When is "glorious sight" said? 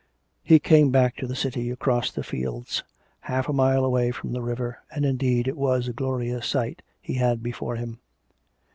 5.93-6.81